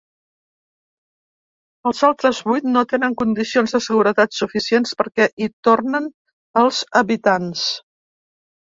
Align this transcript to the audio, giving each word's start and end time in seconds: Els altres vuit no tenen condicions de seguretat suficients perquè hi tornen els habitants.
Els 1.89 1.99
altres 2.07 2.39
vuit 2.49 2.65
no 2.77 2.83
tenen 2.95 3.15
condicions 3.21 3.77
de 3.77 3.83
seguretat 3.89 4.35
suficients 4.41 4.99
perquè 5.03 5.29
hi 5.45 5.53
tornen 5.71 6.13
els 6.65 6.83
habitants. 7.05 7.73